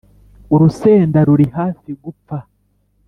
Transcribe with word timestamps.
urusenda 0.53 1.19
ruri 1.27 1.47
hafi 1.57 1.89
gupfa. 2.03 2.37